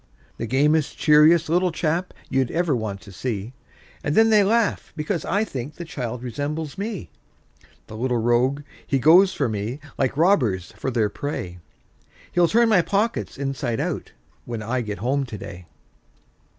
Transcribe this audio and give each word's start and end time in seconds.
The 0.37 0.47
gamest, 0.47 0.97
cheeriest 0.97 1.47
little 1.47 1.71
chap, 1.71 2.11
you'd 2.27 2.49
ever 2.49 2.75
want 2.75 3.01
to 3.01 3.11
see! 3.11 3.53
And 4.03 4.15
then 4.15 4.31
they 4.31 4.43
laugh, 4.43 4.91
because 4.95 5.25
I 5.25 5.43
think 5.43 5.75
the 5.75 5.85
child 5.85 6.23
resembles 6.23 6.75
me. 6.75 7.11
The 7.85 7.95
little 7.95 8.17
rogue! 8.17 8.63
he 8.87 8.97
goes 8.97 9.35
for 9.35 9.47
me, 9.47 9.79
like 9.99 10.17
robbers 10.17 10.73
for 10.75 10.89
their 10.89 11.09
prey; 11.09 11.59
He'll 12.31 12.47
turn 12.47 12.67
my 12.67 12.81
pockets 12.81 13.37
inside 13.37 13.79
out, 13.79 14.11
when 14.45 14.63
I 14.63 14.81
get 14.81 14.97
home 14.97 15.23
to 15.27 15.37
day. 15.37 15.67